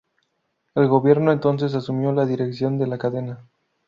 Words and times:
El 0.73 0.87
gobierno 0.87 1.31
entonces 1.31 1.75
asumió 1.75 2.11
la 2.11 2.25
dirección 2.25 2.79
de 2.79 2.87
la 2.87 2.97
cadena. 2.97 3.45